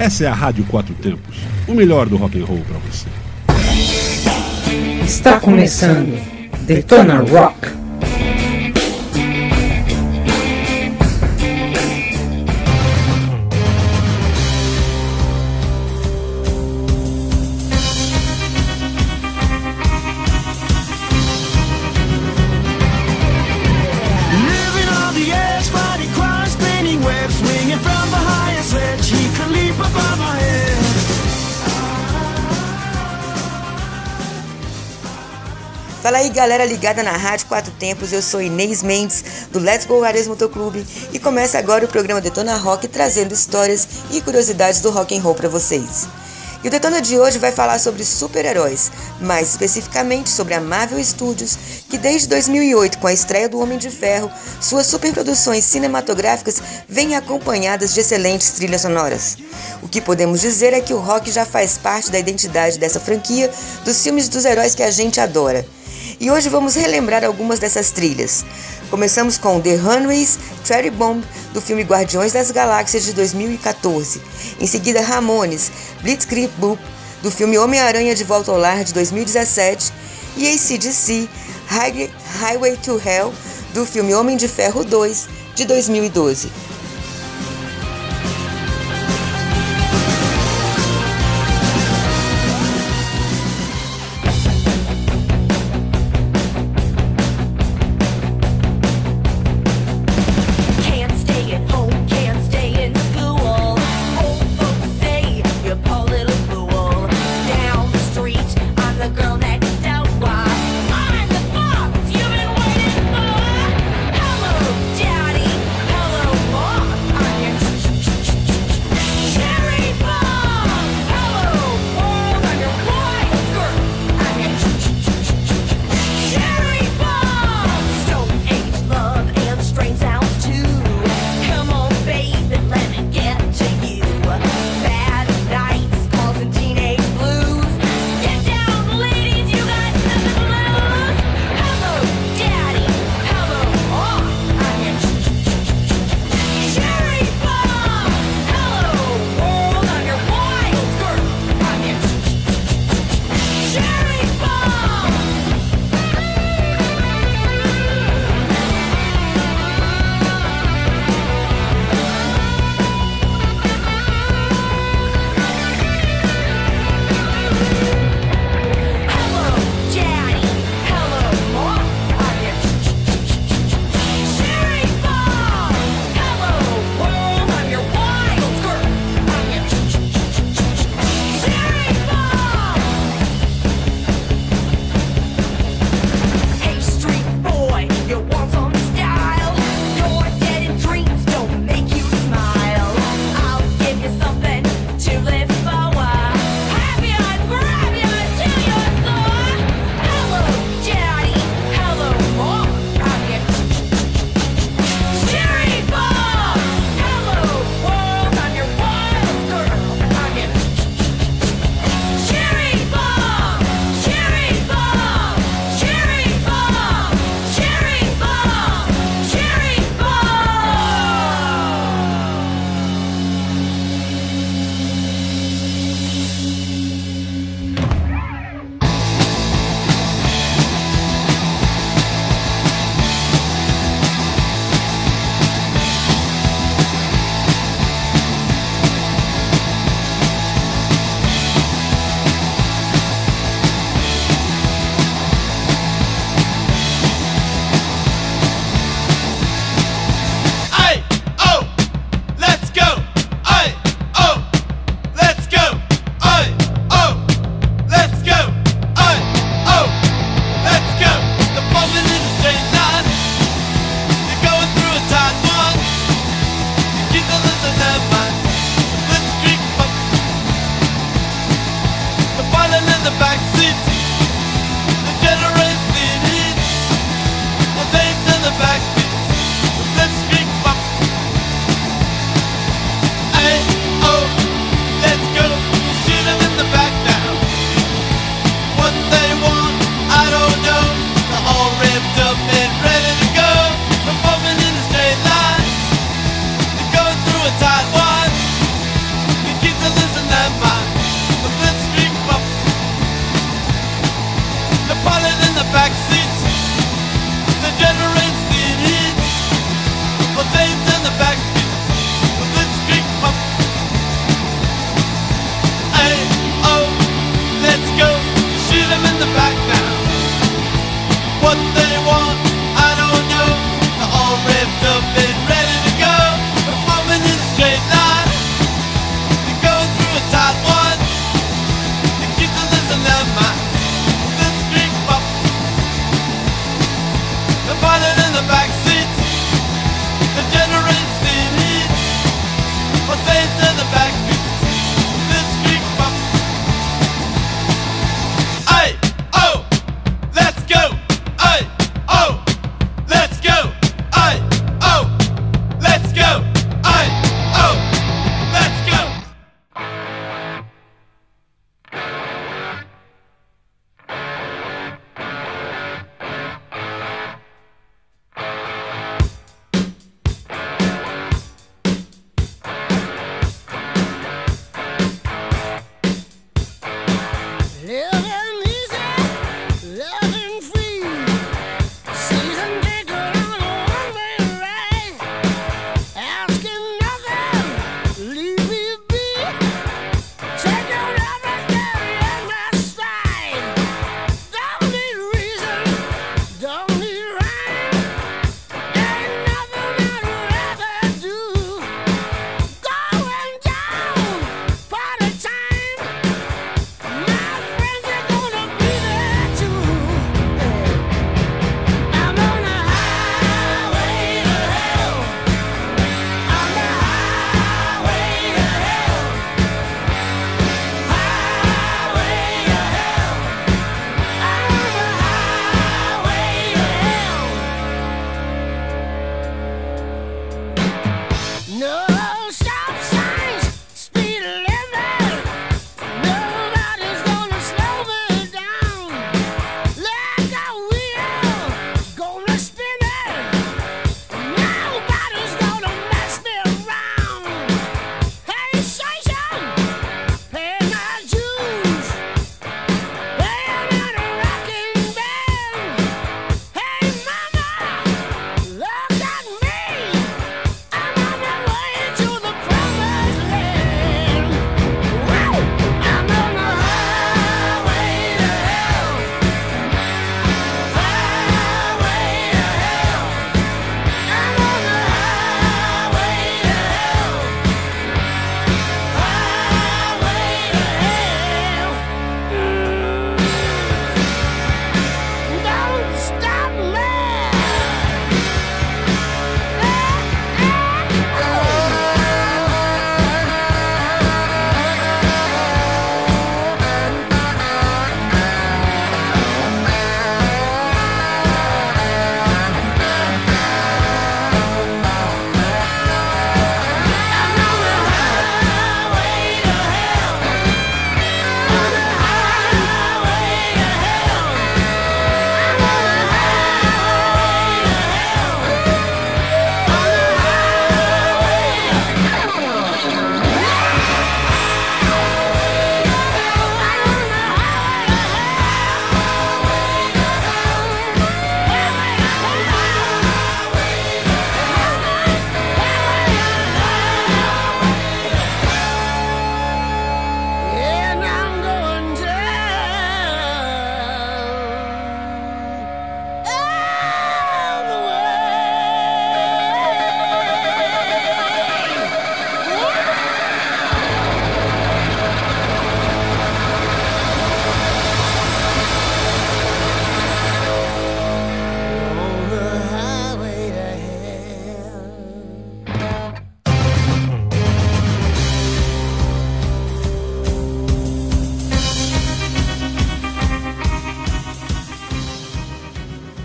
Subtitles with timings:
[0.00, 1.36] Essa é a Rádio Quatro Tempos,
[1.68, 3.06] o melhor do rock and roll para você.
[5.04, 6.18] Está começando
[6.62, 7.79] Detona Rock.
[36.40, 39.22] Galera ligada na Rádio Quatro Tempos, eu sou Inês Mendes
[39.52, 44.22] do Let's Go Ares Motoclube e começa agora o programa Detona Rock trazendo histórias e
[44.22, 46.08] curiosidades do rock and roll para vocês.
[46.64, 48.90] E o Detona de hoje vai falar sobre super-heróis,
[49.20, 51.58] mais especificamente sobre a Marvel Studios,
[51.90, 54.30] que desde 2008, com a estreia do Homem de Ferro,
[54.62, 59.36] suas superproduções cinematográficas vêm acompanhadas de excelentes trilhas sonoras.
[59.82, 63.52] O que podemos dizer é que o rock já faz parte da identidade dessa franquia
[63.84, 65.66] dos filmes dos heróis que a gente adora.
[66.20, 68.44] E hoje vamos relembrar algumas dessas trilhas.
[68.90, 74.20] Começamos com The Runways Cherry Bomb do filme Guardiões das Galáxias de 2014.
[74.60, 76.80] Em seguida, Ramones Blitzkrieg Boop
[77.22, 79.92] do filme Homem-Aranha de Volta ao Lar de 2017
[80.36, 81.26] e ACDC
[81.68, 82.10] High-
[82.40, 83.32] Highway to Hell
[83.72, 86.52] do filme Homem de Ferro 2 de 2012.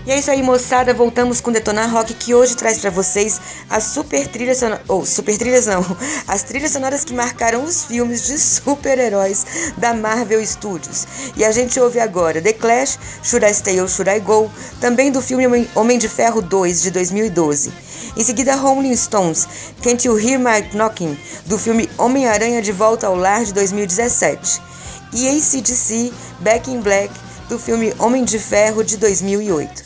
[0.06, 0.94] E é isso aí, moçada.
[0.94, 4.84] Voltamos com Detonar Rock que hoje traz para vocês as super trilhas sonoras.
[4.86, 5.84] Ou, oh, super trilhas não.
[6.28, 9.44] As trilhas sonoras que marcaram os filmes de super-heróis
[9.76, 11.08] da Marvel Studios.
[11.36, 14.48] E a gente ouve agora The Clash, Should I Stay or Should I Go?
[14.80, 17.72] Também do filme Homem de Ferro 2 de 2012.
[18.16, 19.48] Em seguida, Rolling Stones,
[19.82, 21.18] Can't You Hear My Knocking?
[21.46, 24.62] Do filme Homem-Aranha de Volta ao Lar de 2017.
[25.12, 27.12] E ACDC, Back in Black,
[27.48, 29.85] do filme Homem de Ferro de 2008.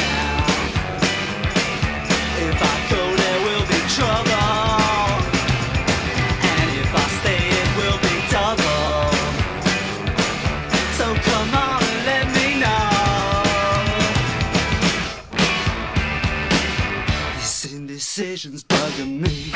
[18.01, 19.51] This indecision's bugging me.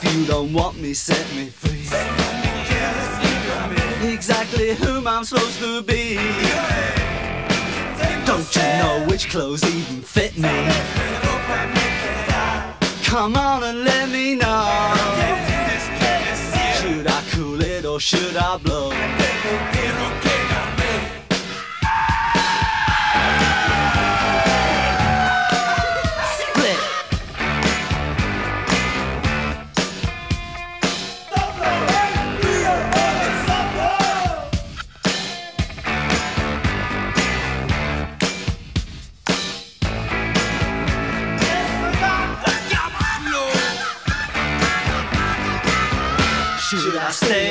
[0.00, 1.84] If you don't want me, set me free.
[4.10, 6.16] Exactly whom I'm supposed to be.
[8.24, 10.48] Don't you know which clothes even fit me?
[13.04, 14.94] Come on and let me know.
[16.80, 18.90] Should I cool it or should I blow?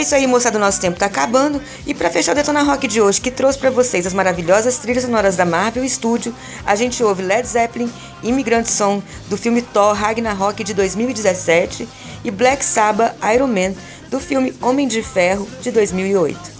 [0.00, 1.60] É isso aí, moçada, o nosso tempo tá acabando.
[1.86, 5.04] E pra fechar o Detona Rock de hoje, que trouxe pra vocês as maravilhosas trilhas
[5.04, 6.34] sonoras da Marvel Studio,
[6.64, 11.86] a gente ouve Led Zeppelin, Immigrant Song, do filme Thor Ragnarok de 2017,
[12.24, 13.74] e Black Sabbath Iron Man,
[14.10, 16.59] do filme Homem de Ferro de 2008.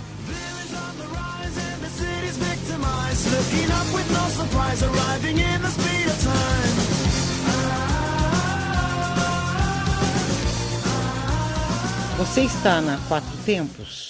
[12.16, 14.09] Você está na Quatro Tempos?